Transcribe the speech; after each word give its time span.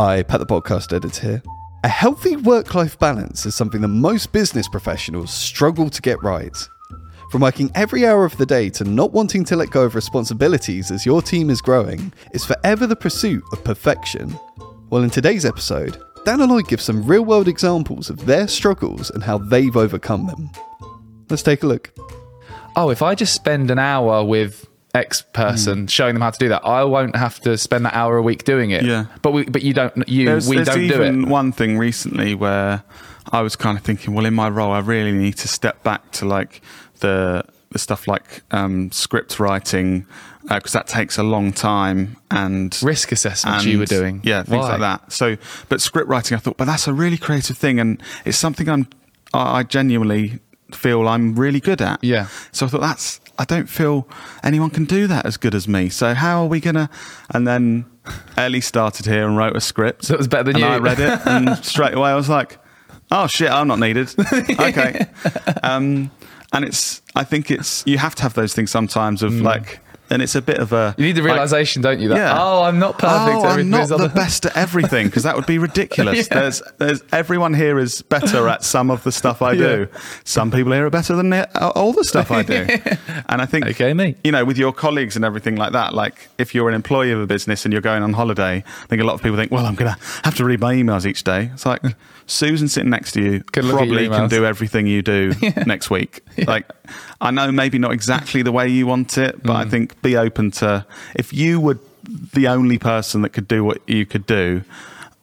Hi, 0.00 0.22
Pat 0.22 0.38
the 0.38 0.46
Podcast 0.46 0.94
Editor 0.94 1.20
here. 1.20 1.42
A 1.82 1.88
healthy 1.88 2.36
work 2.36 2.72
life 2.76 2.96
balance 3.00 3.44
is 3.46 3.56
something 3.56 3.80
that 3.80 3.88
most 3.88 4.30
business 4.30 4.68
professionals 4.68 5.34
struggle 5.34 5.90
to 5.90 6.00
get 6.00 6.22
right. 6.22 6.56
From 7.32 7.40
working 7.40 7.68
every 7.74 8.06
hour 8.06 8.24
of 8.24 8.36
the 8.36 8.46
day 8.46 8.70
to 8.70 8.84
not 8.84 9.10
wanting 9.10 9.42
to 9.46 9.56
let 9.56 9.70
go 9.70 9.82
of 9.82 9.96
responsibilities 9.96 10.92
as 10.92 11.04
your 11.04 11.20
team 11.20 11.50
is 11.50 11.60
growing, 11.60 12.12
is 12.32 12.44
forever 12.44 12.86
the 12.86 12.94
pursuit 12.94 13.42
of 13.50 13.64
perfection. 13.64 14.38
Well, 14.88 15.02
in 15.02 15.10
today's 15.10 15.44
episode, 15.44 16.00
Dan 16.24 16.42
and 16.42 16.52
I 16.52 16.60
give 16.60 16.80
some 16.80 17.04
real 17.04 17.24
world 17.24 17.48
examples 17.48 18.08
of 18.08 18.24
their 18.24 18.46
struggles 18.46 19.10
and 19.10 19.24
how 19.24 19.38
they've 19.38 19.76
overcome 19.76 20.28
them. 20.28 20.48
Let's 21.28 21.42
take 21.42 21.64
a 21.64 21.66
look. 21.66 21.92
Oh, 22.76 22.90
if 22.90 23.02
I 23.02 23.16
just 23.16 23.34
spend 23.34 23.68
an 23.72 23.80
hour 23.80 24.24
with 24.24 24.64
X 24.98 25.22
person 25.22 25.80
Hmm. 25.80 25.86
showing 25.86 26.14
them 26.14 26.22
how 26.22 26.30
to 26.30 26.38
do 26.38 26.48
that, 26.50 26.64
I 26.64 26.84
won't 26.84 27.16
have 27.16 27.40
to 27.40 27.56
spend 27.56 27.84
that 27.86 27.94
hour 27.94 28.16
a 28.16 28.22
week 28.22 28.44
doing 28.44 28.70
it. 28.70 28.84
Yeah. 28.84 29.06
But 29.22 29.32
we, 29.32 29.44
but 29.44 29.62
you 29.62 29.72
don't. 29.74 30.08
You 30.08 30.26
There's, 30.26 30.48
we 30.48 30.56
there's 30.56 30.68
don't 30.68 30.88
do 30.88 31.02
it. 31.02 31.28
one 31.28 31.52
thing 31.52 31.78
recently 31.78 32.34
where 32.34 32.82
I 33.32 33.40
was 33.42 33.56
kind 33.56 33.76
of 33.78 33.84
thinking, 33.84 34.14
well, 34.14 34.26
in 34.26 34.34
my 34.34 34.48
role, 34.48 34.72
I 34.72 34.80
really 34.80 35.12
need 35.12 35.36
to 35.38 35.48
step 35.48 35.82
back 35.82 36.10
to 36.12 36.26
like 36.26 36.60
the 37.00 37.42
the 37.70 37.78
stuff 37.78 38.08
like 38.08 38.42
um, 38.50 38.90
script 38.92 39.38
writing 39.38 40.06
because 40.48 40.72
that 40.72 40.86
takes 40.86 41.18
a 41.18 41.22
long 41.22 41.52
time 41.52 42.16
and 42.30 42.78
Risk 42.82 43.12
assessments 43.12 43.66
you 43.66 43.78
were 43.78 43.84
doing. 43.84 44.22
yeah, 44.24 44.42
things 44.42 44.62
Why? 44.62 44.70
like 44.76 44.80
that. 44.80 45.12
So, 45.12 45.36
but 45.68 45.82
script 45.82 46.08
writing, 46.08 46.34
I 46.36 46.40
thought, 46.40 46.56
but 46.56 46.64
that's 46.64 46.88
a 46.88 46.94
really 46.94 47.18
creative 47.18 47.58
thing, 47.58 47.78
and 47.78 48.02
it's 48.24 48.38
something 48.38 48.66
I'm 48.68 48.86
I 49.34 49.62
genuinely 49.64 50.38
feel 50.72 51.08
I'm 51.08 51.34
really 51.34 51.60
good 51.60 51.80
at. 51.80 52.02
Yeah. 52.02 52.28
So 52.52 52.66
I 52.66 52.68
thought 52.68 52.80
that's 52.80 53.20
I 53.38 53.44
don't 53.44 53.68
feel 53.68 54.08
anyone 54.42 54.70
can 54.70 54.84
do 54.84 55.06
that 55.06 55.24
as 55.24 55.36
good 55.36 55.54
as 55.54 55.68
me. 55.68 55.88
So 55.88 56.14
how 56.14 56.42
are 56.42 56.48
we 56.48 56.60
gonna? 56.60 56.90
And 57.30 57.46
then 57.46 57.86
Ellie 58.36 58.60
started 58.60 59.06
here 59.06 59.26
and 59.26 59.36
wrote 59.36 59.56
a 59.56 59.60
script. 59.60 60.06
So 60.06 60.14
it 60.14 60.18
was 60.18 60.28
better 60.28 60.44
than 60.44 60.56
and 60.56 60.64
you. 60.64 60.68
I 60.68 60.78
read 60.78 60.98
it, 60.98 61.20
and 61.26 61.56
straight 61.64 61.94
away 61.94 62.10
I 62.10 62.16
was 62.16 62.28
like, 62.28 62.58
"Oh 63.10 63.26
shit, 63.26 63.50
I'm 63.50 63.68
not 63.68 63.78
needed." 63.78 64.14
okay. 64.32 65.06
Um, 65.62 66.10
and 66.52 66.64
it's 66.64 67.02
I 67.14 67.24
think 67.24 67.50
it's 67.50 67.84
you 67.86 67.98
have 67.98 68.14
to 68.16 68.22
have 68.22 68.34
those 68.34 68.54
things 68.54 68.70
sometimes 68.70 69.22
of 69.22 69.34
like, 69.34 69.80
and 70.10 70.22
it's 70.22 70.34
a 70.34 70.42
bit 70.42 70.58
of 70.58 70.72
a. 70.72 70.94
You 70.98 71.04
need 71.06 71.12
the 71.16 71.22
like- 71.22 71.32
realization, 71.32 71.82
don't 71.82 72.00
you? 72.00 72.08
That 72.08 72.16
yeah. 72.16 72.36
oh, 72.38 72.62
I'm 72.62 72.78
not 72.78 72.98
perfect. 72.98 73.36
Oh, 73.38 73.44
I'm 73.46 73.70
not 73.70 73.88
the 73.88 74.08
best 74.14 74.46
at 74.46 74.56
everything 74.56 75.06
because 75.06 75.22
that 75.24 75.36
would 75.36 75.46
be 75.46 75.58
ridiculous. 75.58 76.28
Yeah. 76.30 76.40
There's, 76.40 76.62
there's 76.78 77.02
everyone 77.12 77.54
here 77.54 77.78
is 77.78 78.02
better 78.02 78.48
at 78.48 78.64
some 78.64 78.90
of 78.90 79.02
the 79.04 79.12
stuff 79.12 79.40
I 79.42 79.54
do. 79.68 79.88
Some 80.24 80.50
people 80.50 80.72
here 80.72 80.86
are 80.86 80.90
better 80.90 81.14
than 81.16 81.30
the- 81.30 81.48
uh, 81.62 81.68
all 81.74 81.92
the 81.92 82.04
stuff 82.04 82.30
I 82.30 82.42
do. 82.42 82.66
And 83.30 83.42
I 83.42 83.46
think, 83.46 83.66
Okay, 83.66 83.92
me. 83.94 84.16
you 84.24 84.32
know, 84.32 84.44
with 84.44 84.56
your 84.58 84.72
colleagues 84.72 85.14
and 85.16 85.24
everything 85.24 85.56
like 85.56 85.72
that, 85.72 85.92
like 85.94 86.28
if 86.38 86.54
you're 86.54 86.68
an 86.68 86.74
employee 86.74 87.10
of 87.12 87.20
a 87.20 87.26
business 87.26 87.64
and 87.64 87.72
you're 87.72 87.82
going 87.82 88.02
on 88.02 88.12
holiday, 88.14 88.64
I 88.66 88.86
think 88.86 89.02
a 89.02 89.04
lot 89.04 89.14
of 89.14 89.22
people 89.22 89.36
think, 89.36 89.50
well, 89.52 89.66
I'm 89.66 89.74
going 89.74 89.92
to 89.92 89.98
have 90.24 90.34
to 90.36 90.44
read 90.44 90.60
my 90.60 90.74
emails 90.74 91.04
each 91.06 91.24
day. 91.24 91.50
It's 91.52 91.66
like 91.66 91.82
Susan 92.26 92.68
sitting 92.68 92.90
next 92.90 93.12
to 93.12 93.22
you 93.22 93.42
Can 93.52 93.66
look 93.66 93.80
at 93.80 93.86
your 93.88 93.96
probably 93.96 94.08
can 94.08 94.28
do 94.28 94.44
everything 94.46 94.86
you 94.86 95.02
do 95.02 95.32
next 95.66 95.90
week. 95.90 96.22
Like, 96.46 96.66
I 97.20 97.30
know 97.30 97.50
maybe 97.52 97.78
not 97.78 97.92
exactly 97.92 98.42
the 98.42 98.52
way 98.52 98.68
you 98.68 98.86
want 98.86 99.18
it, 99.18 99.42
but 99.42 99.52
Mm. 99.54 99.66
I 99.66 99.68
think 99.68 100.00
be 100.02 100.16
open 100.16 100.50
to 100.52 100.84
if 101.14 101.32
you 101.32 101.60
were 101.60 101.78
the 102.34 102.48
only 102.48 102.78
person 102.78 103.22
that 103.22 103.30
could 103.30 103.48
do 103.48 103.64
what 103.64 103.78
you 103.86 104.06
could 104.06 104.26
do. 104.26 104.62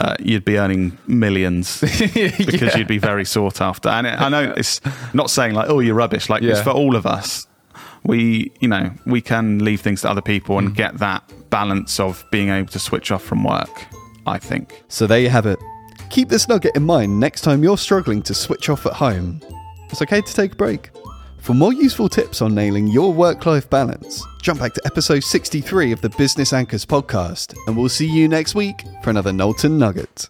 Uh, 0.00 0.14
you'd 0.20 0.44
be 0.44 0.56
earning 0.56 0.96
millions 1.08 1.80
because 1.80 2.14
Yeah. 2.62 2.76
you'd 2.78 2.86
be 2.86 2.98
very 2.98 3.24
sought 3.24 3.60
after. 3.60 3.88
And 3.88 4.06
it, 4.06 4.20
I 4.20 4.28
know 4.28 4.54
it's 4.56 4.80
not 5.12 5.28
saying 5.28 5.54
like, 5.54 5.68
"Oh, 5.68 5.80
you're 5.80 5.96
rubbish." 5.96 6.28
Like 6.30 6.40
it's 6.44 6.60
for 6.60 6.70
all 6.70 6.94
of 6.94 7.04
us. 7.04 7.48
We, 8.04 8.52
you 8.60 8.68
know, 8.68 8.92
we 9.06 9.20
can 9.20 9.58
leave 9.64 9.80
things 9.80 10.02
to 10.02 10.10
other 10.10 10.22
people 10.22 10.54
Mm. 10.54 10.58
and 10.66 10.74
get 10.76 10.98
that 10.98 11.24
balance 11.50 11.98
of 11.98 12.24
being 12.30 12.48
able 12.48 12.68
to 12.68 12.78
switch 12.78 13.10
off 13.10 13.24
from 13.24 13.42
work. 13.42 13.86
I 14.24 14.38
think. 14.38 14.84
So 14.86 15.08
there 15.08 15.18
you 15.18 15.30
have 15.30 15.46
it. 15.46 15.58
Keep 16.10 16.28
this 16.28 16.46
nugget 16.48 16.76
in 16.76 16.84
mind 16.84 17.18
next 17.18 17.40
time 17.40 17.64
you're 17.64 17.76
struggling 17.78 18.22
to 18.22 18.34
switch 18.34 18.68
off 18.70 18.86
at 18.86 18.92
home. 18.92 19.40
It's 19.90 20.00
okay 20.02 20.20
to 20.20 20.32
take 20.34 20.52
a 20.52 20.56
break. 20.56 20.90
For 21.38 21.54
more 21.54 21.72
useful 21.72 22.08
tips 22.08 22.42
on 22.42 22.54
nailing 22.54 22.88
your 22.88 23.12
work 23.12 23.46
life 23.46 23.70
balance, 23.70 24.22
jump 24.42 24.60
back 24.60 24.74
to 24.74 24.82
episode 24.84 25.24
63 25.24 25.92
of 25.92 26.00
the 26.02 26.10
Business 26.10 26.52
Anchors 26.52 26.84
podcast, 26.84 27.56
and 27.66 27.76
we'll 27.76 27.88
see 27.88 28.06
you 28.06 28.28
next 28.28 28.54
week 28.54 28.84
for 29.02 29.10
another 29.10 29.32
Knowlton 29.32 29.78
Nugget. 29.78 30.28